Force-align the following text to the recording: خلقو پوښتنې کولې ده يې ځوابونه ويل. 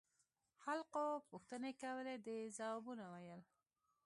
خلقو 0.63 1.05
پوښتنې 1.29 1.71
کولې 1.83 2.15
ده 2.25 2.31
يې 2.39 2.45
ځوابونه 2.57 3.05
ويل. 3.13 3.41